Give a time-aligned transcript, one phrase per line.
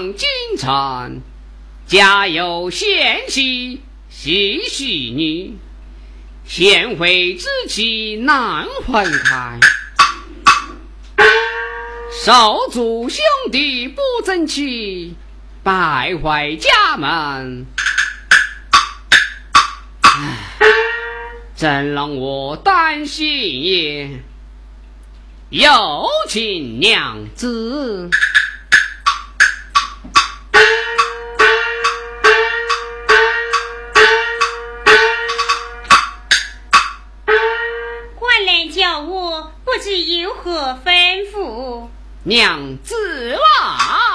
[0.00, 0.26] 上京
[0.56, 1.20] 城，
[1.86, 5.58] 家有贤妻喜喜女，
[6.46, 9.60] 贤惠之妻难分开。
[12.24, 15.16] 手足兄弟不争气，
[15.62, 17.66] 败坏家门。
[21.54, 24.22] 真让我担心也。
[25.50, 28.08] 有请娘子。
[39.80, 40.92] 不知有何吩
[41.32, 41.88] 咐。
[42.24, 42.94] 娘子
[43.62, 44.09] 啊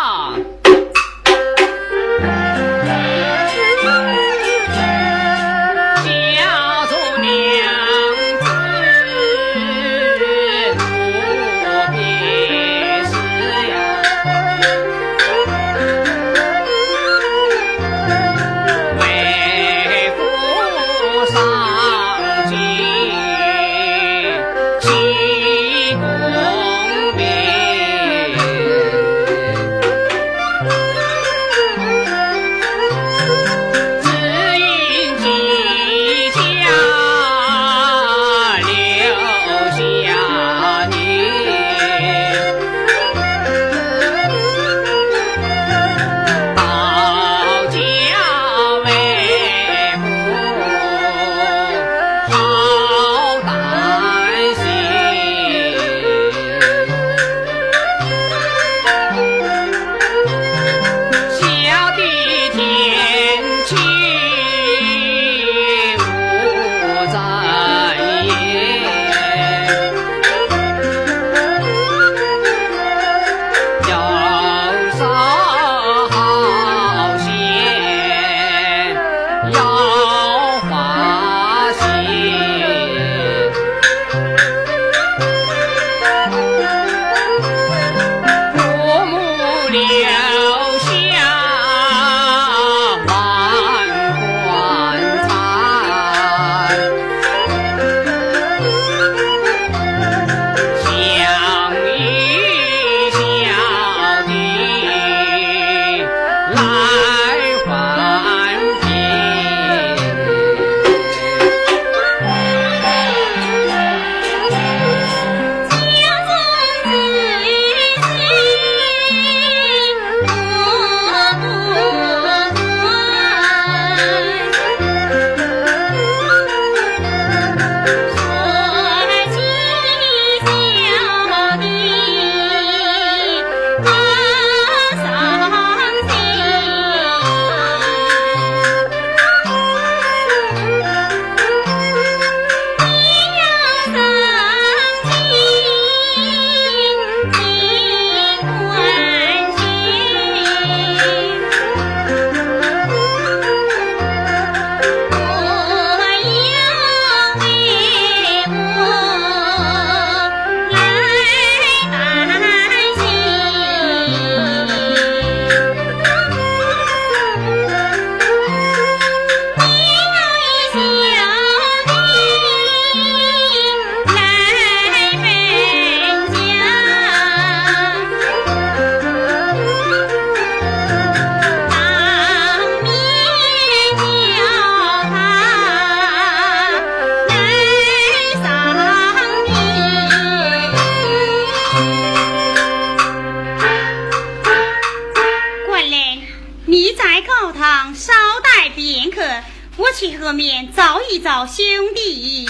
[199.78, 202.48] 我去河面找一找兄弟，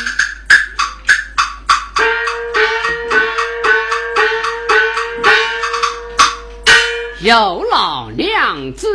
[7.21, 8.87] 有老娘子。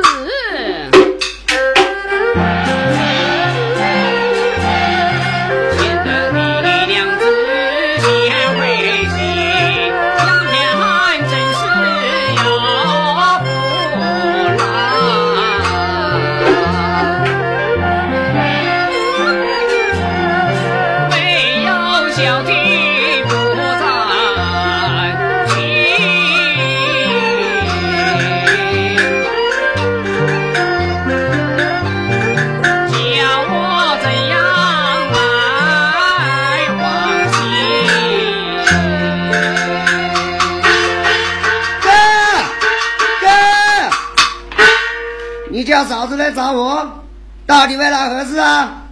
[45.81, 47.05] 叫嫂子来找我，
[47.47, 48.83] 到底为了何事啊？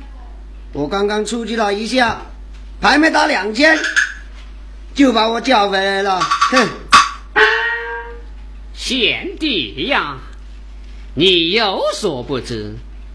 [0.72, 2.22] 我刚刚出去了一下，
[2.80, 3.78] 还没打两千，
[4.94, 6.18] 就把我叫回来了。
[6.18, 6.66] 哼！
[8.72, 10.16] 贤弟呀，
[11.12, 12.74] 你有所不知，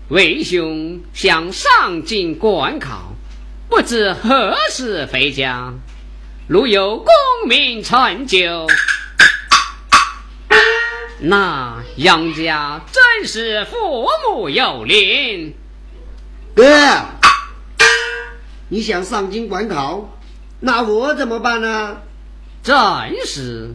[0.10, 3.16] 为兄想上京赶考，
[3.70, 5.74] 不知何时回家。
[6.48, 7.08] 如有功
[7.48, 8.68] 名成就，
[11.26, 15.54] 那杨家真是父母有灵。
[16.54, 16.66] 哥，
[18.68, 20.20] 你想上京赶考，
[20.60, 22.02] 那我怎么办呢？
[22.62, 22.76] 正
[23.26, 23.74] 是，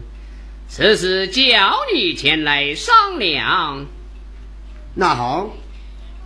[0.67, 3.87] 此事叫你前来商量。
[4.93, 5.49] 那好，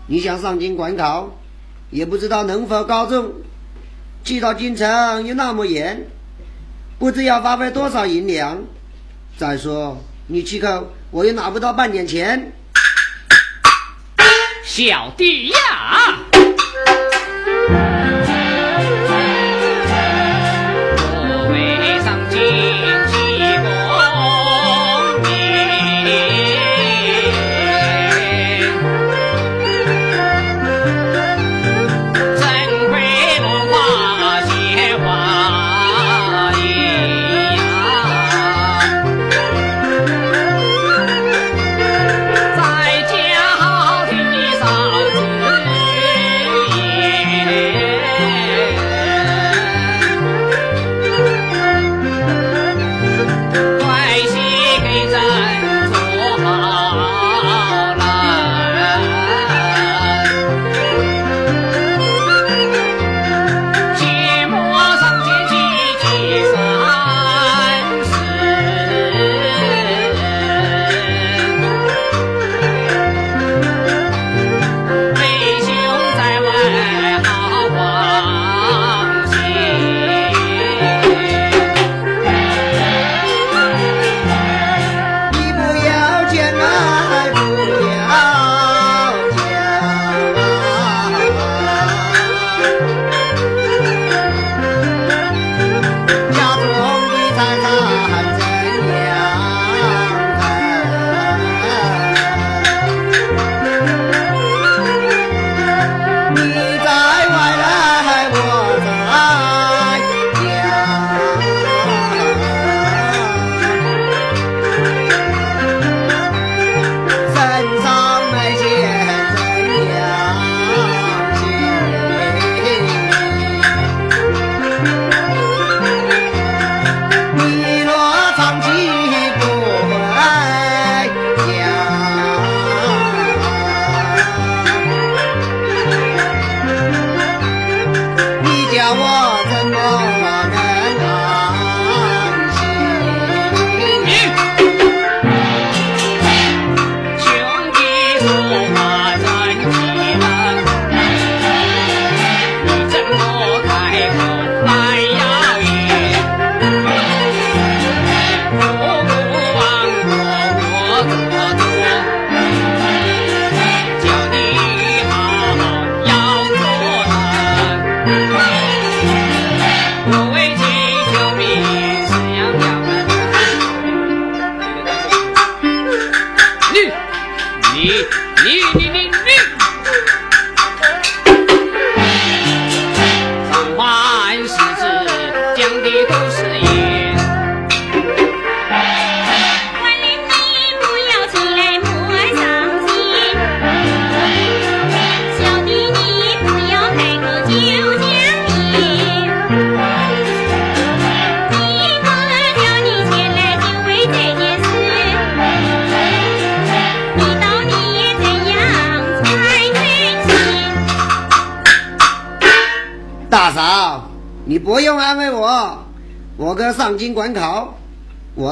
[0.07, 1.39] 你想上京赶考，
[1.89, 3.31] 也不知道能否高中，
[4.25, 6.05] 去到京城又那么远。
[6.99, 8.61] 不知要花费多少银两？
[9.37, 12.51] 再说你去口，我又拿不到半点钱。
[14.63, 16.17] 小弟呀！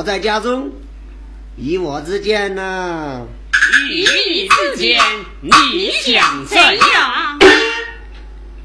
[0.02, 0.72] 我在家中。
[1.56, 3.28] 以我之见呢？
[3.88, 4.04] 以
[4.34, 5.00] 你之见，
[5.42, 7.40] 你想怎样？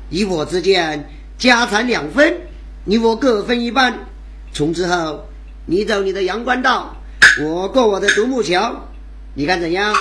[0.08, 2.40] 以我之见，家产两分，
[2.86, 4.06] 你我各分一半。
[4.54, 5.28] 从之后，
[5.66, 6.96] 你走你的阳关道，
[7.42, 8.88] 我过我的独木桥，
[9.34, 9.94] 你看怎样？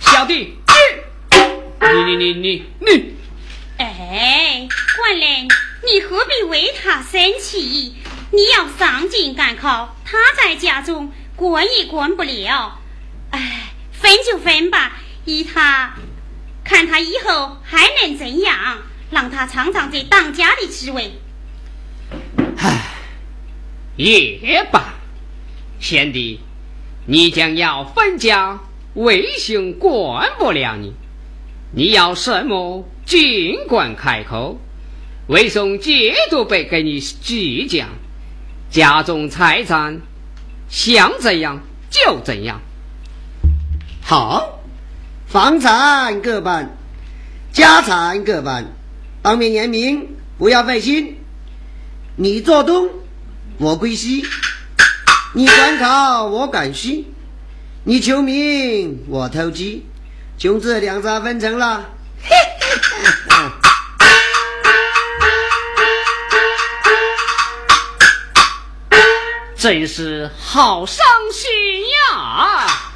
[0.00, 0.56] 小弟，
[1.82, 3.14] 你你你你你，
[3.76, 4.66] 哎，
[4.96, 5.48] 官人。
[5.84, 7.94] 你何必为他生气？
[8.30, 12.80] 你要上进赶考，他在家中管也管不了。
[13.30, 14.92] 哎，分就分吧，
[15.26, 15.96] 依他
[16.64, 18.78] 看他以后还能怎样，
[19.10, 21.12] 让他尝尝这当家的滋味。
[22.56, 22.86] 唉，
[23.96, 24.94] 也罢，
[25.78, 26.40] 贤弟，
[27.04, 28.60] 你将要分家，
[28.94, 30.94] 魏兄管不了你。
[31.74, 34.58] 你要什么，尽管开口，
[35.26, 37.84] 魏兄绝都不给你计较。
[38.70, 40.00] 家中财产，
[40.68, 41.60] 想怎样
[41.90, 42.60] 就怎样。
[44.02, 44.60] 好，
[45.26, 46.76] 房产各半，
[47.52, 48.66] 家产各半，
[49.22, 51.16] 当面言明，不要费心。
[52.16, 52.90] 你做东，
[53.58, 54.22] 我归西；
[55.34, 57.06] 你管考，我管西；
[57.84, 59.86] 你求名，我投机。
[60.36, 61.90] 就这两三分成了。
[69.58, 71.50] 真是好伤心
[72.14, 72.92] 呀！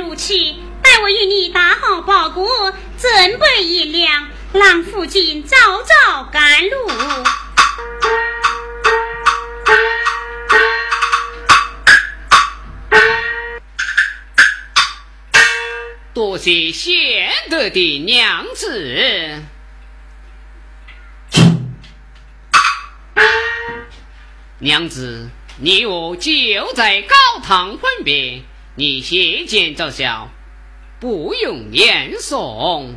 [0.00, 6.88] 路去，待我与你打好包裹，准备银两，让父亲早早赶路。
[16.14, 19.42] 多谢贤德的娘子。
[24.58, 26.30] 娘子，你我就
[26.74, 28.42] 在高堂分别。
[28.80, 30.30] 你先见着笑。
[30.98, 32.94] 不用念诵。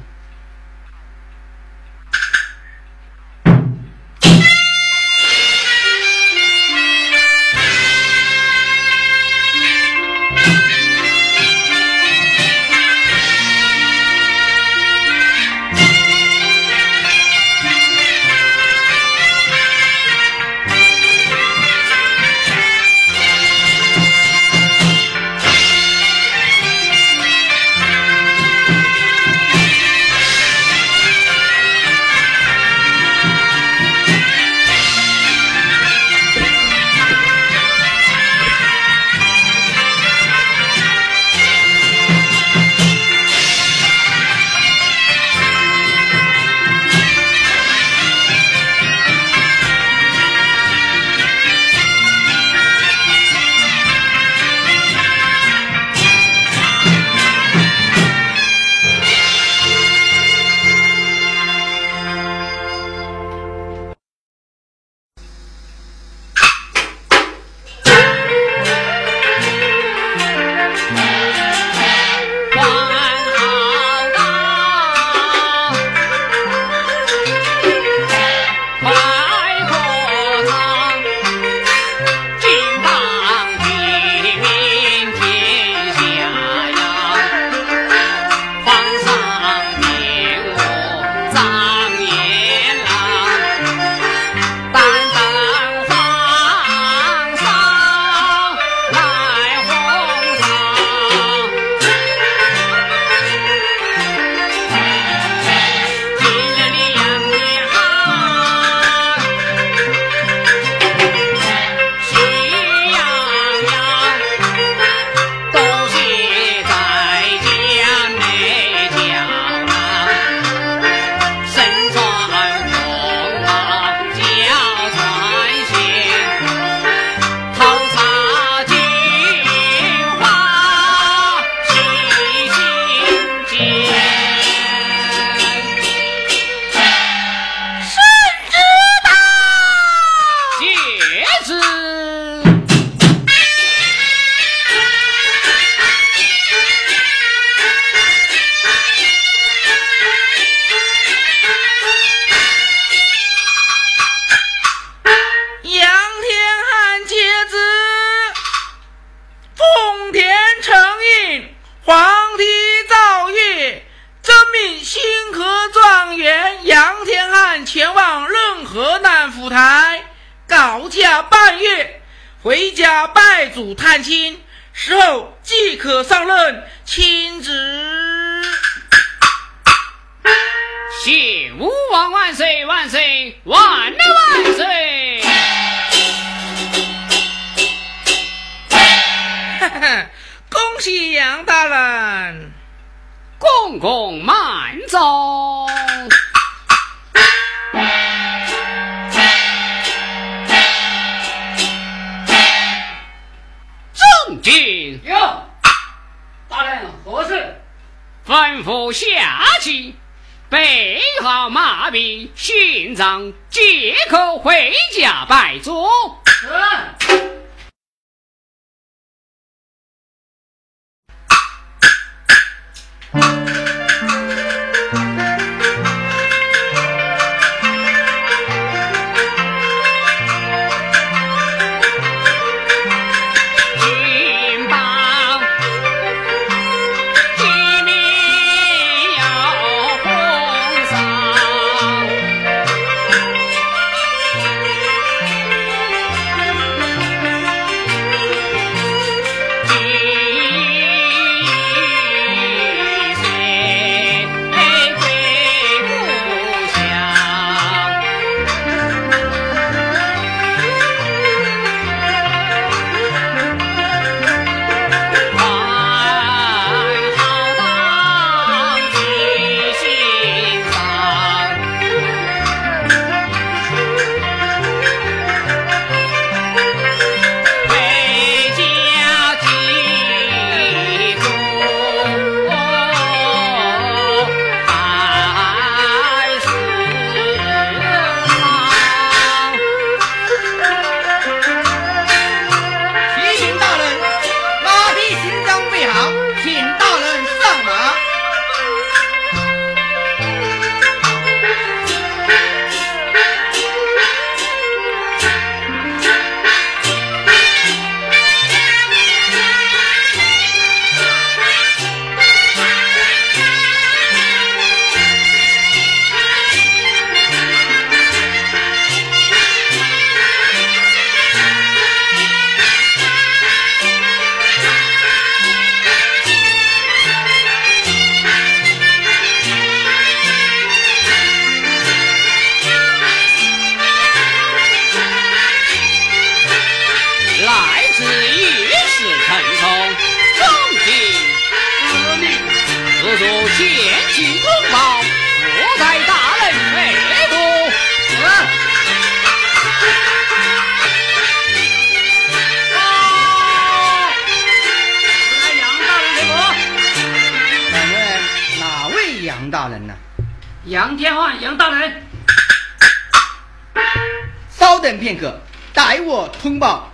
[365.13, 365.39] 片刻，
[365.73, 366.91] 待我通报。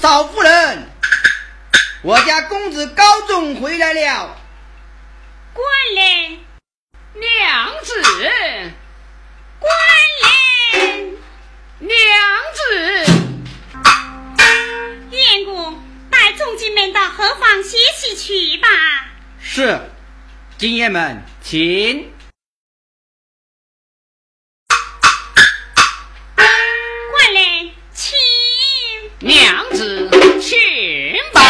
[0.00, 0.90] 少夫人，
[2.02, 4.36] 我家公子高中回来了。
[5.52, 6.38] 官人，
[7.14, 8.72] 娘子，
[9.58, 9.70] 官
[10.82, 11.16] 人，
[11.78, 11.90] 娘
[12.54, 13.12] 子，
[15.10, 18.68] 燕公带众军们到后房歇息去吧。
[19.40, 19.80] 是，
[20.58, 22.12] 金爷们，请。
[29.26, 30.08] 娘子，
[30.40, 30.56] 请
[31.32, 31.40] 吧。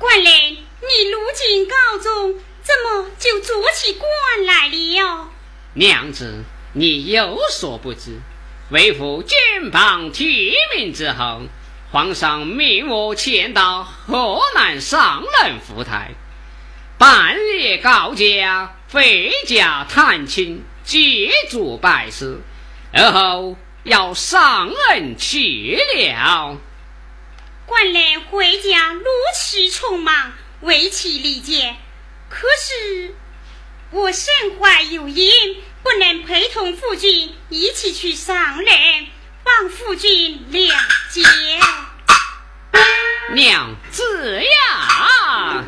[0.00, 5.30] 官人，你如今高中，怎么就做起官来了？
[5.74, 8.18] 娘子，你有所不知。
[8.70, 11.42] 为父肩膀提名之后，
[11.92, 16.12] 皇上命我前到河南上任府台，
[16.98, 22.40] 半夜告假，回家探亲，接祖拜师，
[22.92, 26.56] 而后要上任去了。
[27.66, 31.76] 官人回家如此匆忙，为其理解。
[32.28, 33.14] 可是
[33.90, 35.22] 我身怀有孕。
[35.84, 38.74] 不能陪同夫君一起去上任，
[39.44, 40.72] 望夫君谅
[41.10, 41.20] 解。
[43.34, 45.64] 娘子呀！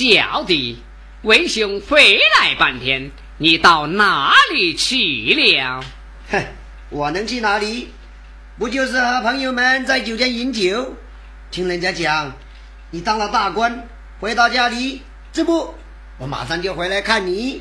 [0.00, 0.78] 小弟，
[1.20, 4.96] 为兄回来半天，你到哪里去
[5.34, 5.84] 了？
[6.30, 6.42] 哼，
[6.88, 7.88] 我能去哪里？
[8.58, 10.96] 不就是和朋友们在酒店饮酒？
[11.50, 12.32] 听人家讲，
[12.90, 13.86] 你当了大官，
[14.20, 15.02] 回到家里，
[15.34, 15.74] 这不，
[16.16, 17.60] 我马上就回来看你。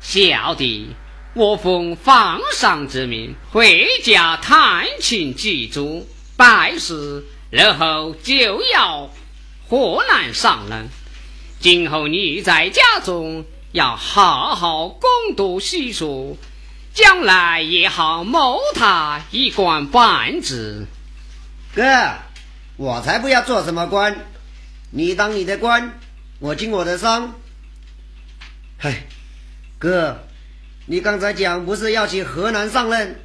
[0.00, 0.94] 小弟，
[1.34, 9.10] 我奉皇上之命回家探亲祭祖，拜师，然后就要
[9.68, 10.88] 河南上任。
[11.62, 16.36] 今后你在家中要好好攻读习书，
[16.92, 20.88] 将来也好谋他一官半职。
[21.72, 21.84] 哥，
[22.76, 24.26] 我才不要做什么官，
[24.90, 26.00] 你当你的官，
[26.40, 27.32] 我经我的商。
[28.76, 29.04] 嗨，
[29.78, 30.26] 哥，
[30.86, 33.20] 你刚才讲不是要去河南上任，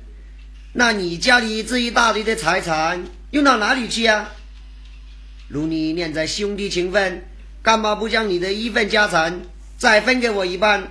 [0.73, 4.29] 那你家里这一大堆的财产用到哪里去啊？
[5.47, 7.27] 如你念在兄弟情分。
[7.67, 9.41] 干嘛不将你的一份家产
[9.75, 10.87] 再分给我一半？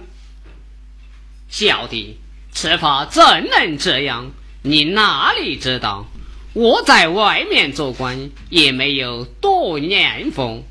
[1.49, 2.19] 小弟，
[2.53, 4.31] 此法怎能这样？
[4.61, 6.07] 你哪里知道？
[6.53, 10.65] 我在外面做官也没有多年风。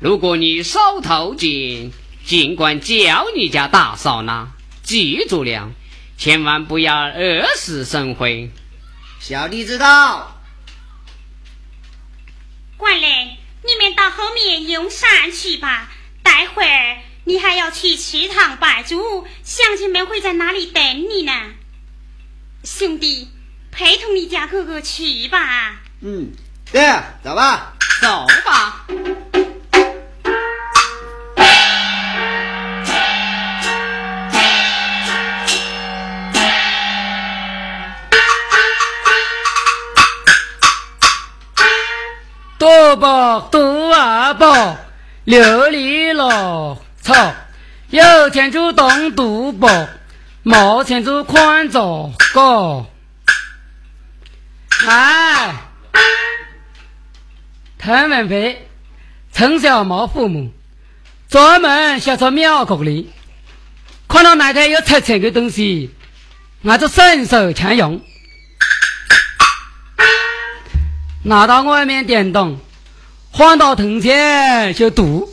[0.00, 1.92] 如果你手头紧，
[2.24, 4.50] 尽管叫你家大嫂呢。
[4.82, 5.70] 记住了，
[6.16, 8.50] 千万不要惹死生非。
[9.20, 10.40] 小弟知道。
[12.78, 13.43] 官人。
[13.66, 15.90] 你们到后面用膳去吧，
[16.22, 21.32] 待会儿你还要去祠堂拜祖，乡亲们会在那里等你呢。
[22.62, 23.28] 兄弟，
[23.72, 25.80] 陪同你家哥哥去吧。
[26.02, 26.32] 嗯，
[26.70, 26.82] 对，
[27.22, 27.72] 走吧，
[28.02, 28.86] 走吧。
[42.64, 44.76] 落多二宝，
[45.24, 47.34] 六里落草，
[47.90, 49.88] 有钱就当赌博，
[50.42, 52.86] 没钱就宽着搞。
[54.86, 55.54] 哎，
[57.78, 58.66] 谭文飞
[59.30, 60.50] 从小没父母，
[61.28, 63.10] 专门想做庙国里，
[64.08, 65.94] 看到那台有值钱的东西，
[66.62, 68.00] 我就伸手抢用。
[71.26, 72.58] 拿到外面电动，
[73.32, 75.32] 换到铜钱就赌。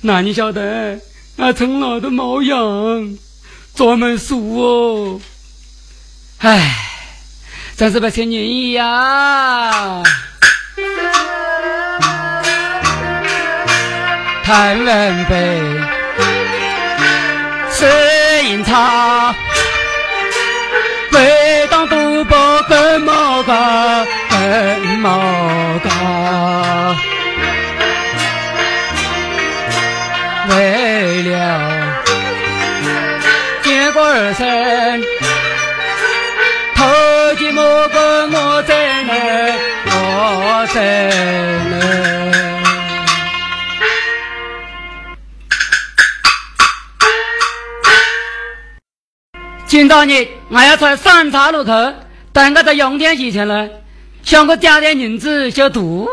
[0.00, 0.98] 那你晓得，
[1.36, 3.16] 俺从来都没用，
[3.76, 5.20] 专门输哦。
[6.38, 6.74] 唉，
[7.76, 10.02] 真是不成人意呀！
[14.44, 15.60] 贪文杯，
[17.72, 17.86] 吃
[18.48, 19.32] 银茶，
[21.12, 21.51] 为
[25.02, 25.10] 毛
[25.82, 25.90] 高，
[30.48, 31.34] 为了
[33.62, 35.02] 结果而生，
[36.76, 41.08] 头几莫个我在内，我在
[41.68, 41.72] 内。
[49.66, 51.72] 今朝日我要在三岔路口
[52.32, 53.68] 等个在永天西前了。
[54.22, 56.08] 想我加点银子消毒。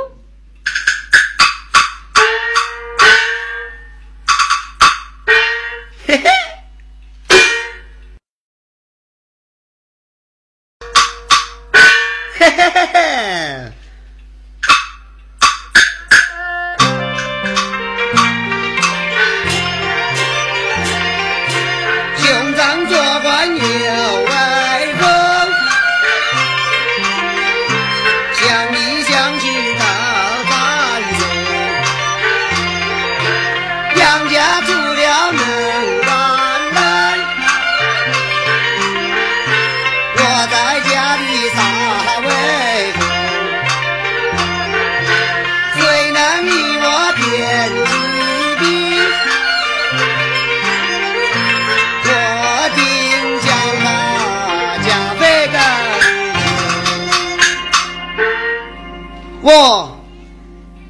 [59.62, 60.00] 我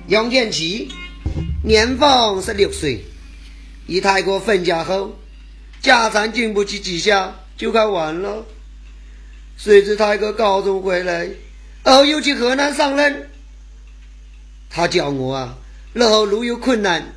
[0.09, 0.89] 杨建奇，
[1.63, 3.03] 年方十六岁，
[3.87, 5.17] 与太过分家后，
[5.81, 8.45] 家产经不起几下就该完了。
[9.57, 11.29] 谁知太哥高中回来，
[11.83, 13.31] 后又去河南上任。
[14.69, 15.57] 他叫我啊，
[15.93, 17.15] 日后如有困难，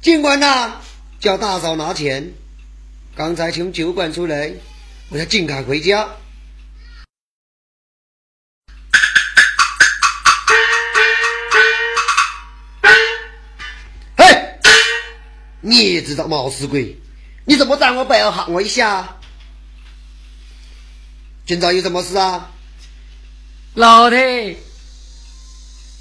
[0.00, 0.80] 尽管呐
[1.18, 2.34] 叫大嫂拿钱。
[3.16, 4.52] 刚才从酒馆出来，
[5.08, 6.08] 我要尽快回家。
[15.66, 16.94] 你也知道冒死鬼，
[17.46, 19.16] 你怎么在我背后喊我一下？
[21.46, 22.50] 今朝有什么事啊？
[23.72, 24.54] 老太，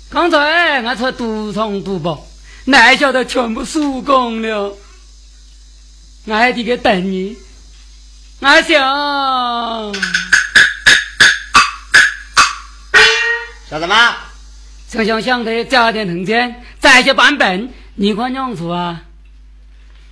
[0.10, 0.38] 刚才
[0.82, 2.28] 俺在赌场赌博，
[2.66, 4.78] 哪晓得全部输光了。
[6.28, 7.38] 俺还得给等你，
[8.42, 9.94] 俺想
[13.70, 14.16] 想什么？
[14.90, 19.04] 想想想的加点铜钱，再去办本，你管娘处啊？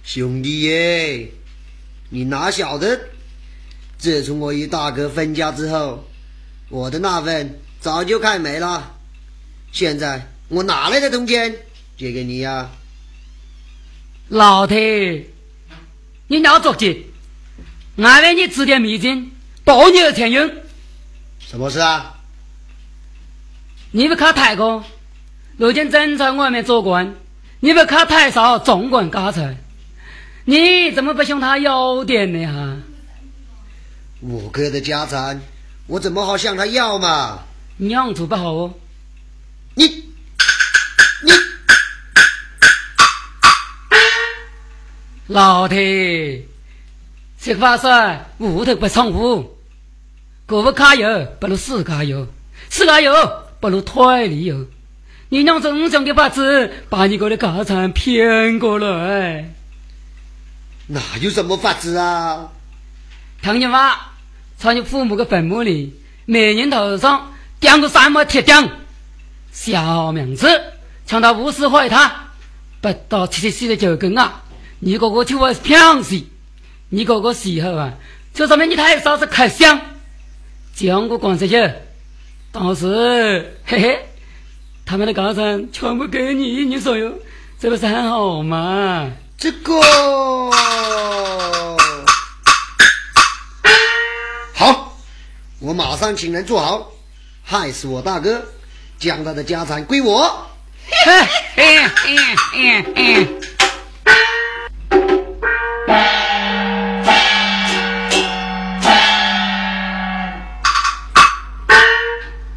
[0.04, 1.32] 兄弟耶，
[2.10, 2.99] 你哪晓得？
[3.97, 6.04] 自从我与大哥分家之后，
[6.70, 8.95] 我的那份早就快没了。
[9.72, 11.56] 现在我哪来的铜钱
[11.97, 12.70] 借给你呀？
[14.28, 14.76] 老太，
[16.28, 17.06] 你要着急，
[17.97, 19.32] 俺为你指点迷津，
[19.64, 20.52] 保你的钱用。
[21.39, 22.18] 什么事啊？
[23.91, 24.84] 你不看太公，
[25.58, 27.14] 如今正在外面做官；
[27.60, 29.58] 你不看太少，总管家财。
[30.46, 32.46] 你怎么不向他要点呢？
[32.48, 32.78] 哈！
[34.22, 35.42] 我哥的家产，
[35.88, 37.44] 我怎么好向他要嘛？
[37.78, 38.74] 娘子不好哦！
[39.76, 41.32] 你你
[45.28, 45.76] 老太，
[47.39, 49.58] 这话说屋头不上屋，
[50.46, 52.28] 过不卡油不如死卡油，
[52.70, 53.14] 死卡油
[53.60, 54.66] 不如腿里油。
[55.30, 59.54] 你娘总想的法子把你哥的家产骗过来。
[60.92, 62.50] 哪有什么法子啊？
[63.42, 64.12] 唐人话，
[64.58, 67.32] 在你父母的坟墓里，每人头上
[67.62, 68.70] 钉个三枚铁钉，
[69.54, 70.48] 小名字，
[71.06, 72.34] 抢到无事坏他，
[72.82, 74.42] 不到七十四的九根啊！
[74.80, 76.22] 你哥哥就会骗死，
[76.89, 77.94] 你哥哥死后啊，
[78.34, 79.80] 就说明你太嫂子可香，
[80.76, 81.84] 讲个光这些，
[82.52, 84.00] 当时嘿嘿，
[84.86, 87.18] 他们的高山全部给你，你说哟，
[87.58, 89.10] 这不是很好吗？
[89.42, 89.74] 这个
[94.54, 94.96] 好，
[95.58, 96.92] 我马上请人做好。
[97.44, 98.46] 害死我大哥，
[99.00, 100.46] 将他的家产归我。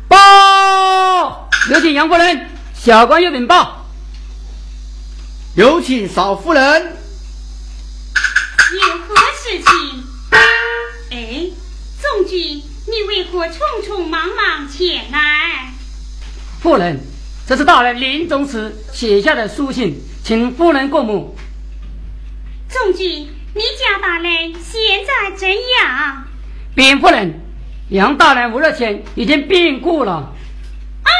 [0.06, 1.48] 报！
[1.70, 3.83] 有请杨夫人，小官有禀报。
[5.56, 6.62] 有请少夫人。
[8.72, 10.04] 有何事情？
[11.12, 11.46] 哎，
[12.00, 15.72] 宋君，你为何匆匆忙忙前来？
[16.60, 16.98] 夫人，
[17.46, 21.36] 这是大人临终时写下的书信，请夫人过目。
[22.68, 26.24] 宋君，你家大人现在怎样？
[26.74, 27.40] 禀夫人，
[27.90, 30.32] 杨大人五日前已经病故了。
[31.04, 31.12] 哎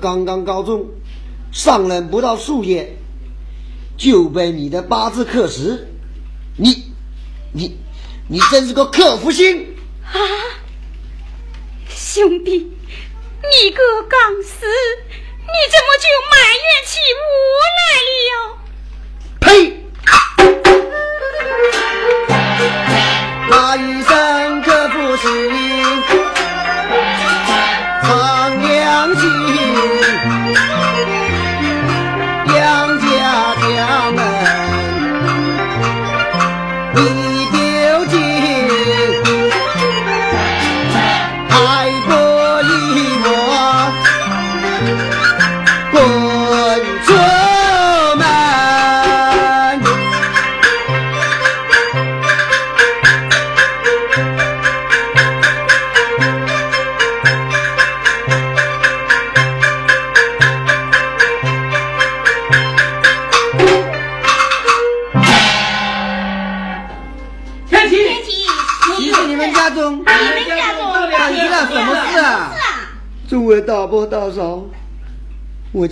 [0.00, 0.86] 刚刚高中，
[1.52, 2.96] 上任不到数月，
[3.96, 5.88] 就被你的八字克时。
[6.56, 6.92] 你
[7.52, 7.76] 你
[8.28, 10.18] 你真是个克夫星啊！
[11.88, 12.52] 兄弟。
[13.40, 16.36] 你哥刚死，你怎么就埋
[16.66, 17.27] 怨起我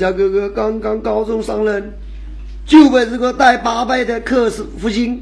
[0.07, 1.93] 他哥哥刚刚高中上任，
[2.65, 5.21] 就被这个带八百的克死父亲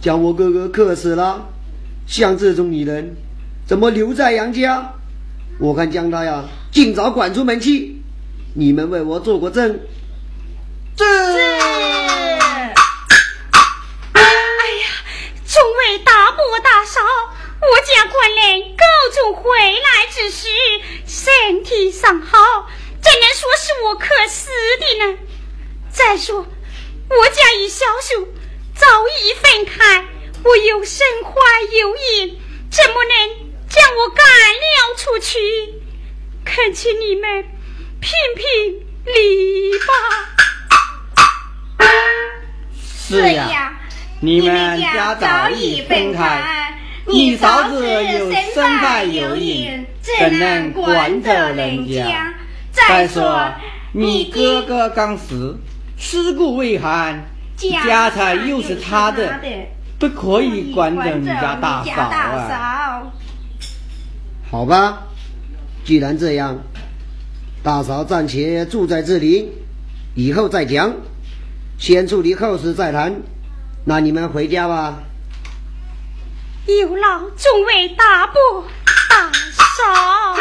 [0.00, 1.48] 将我哥哥克死了。
[2.06, 3.16] 像这种女人，
[3.66, 4.92] 怎么留在杨家？
[5.58, 7.96] 我看将她呀，尽早赶出门去。
[8.54, 9.76] 你们为我作过证。
[27.08, 28.28] 我家与小叔
[28.74, 30.04] 早已分开，
[30.42, 31.30] 我又身怀
[31.80, 32.38] 有孕，
[32.70, 33.14] 怎么能
[33.68, 35.38] 将我赶了出去？
[36.44, 37.44] 恳请你们
[38.00, 38.44] 评评
[39.04, 39.86] 理吧。
[43.08, 43.78] 是呀，
[44.20, 52.34] 你们家早已分开，你嫂子又身怀有孕，怎能管着人家？
[52.72, 53.52] 再说
[53.92, 55.58] 你哥哥刚死，
[55.96, 57.24] 尸骨未寒，
[57.56, 59.40] 家产又是他的，
[59.98, 63.02] 不可以管着人家大嫂啊。
[64.50, 65.02] 好吧，
[65.84, 66.58] 既然这样，
[67.62, 69.50] 大嫂暂且住在这里，
[70.14, 70.92] 以后再讲。
[71.78, 73.14] 先处理后事再谈，
[73.84, 74.98] 那你们回家吧。
[76.66, 78.64] 有劳众位大伯
[79.10, 80.36] 大嫂。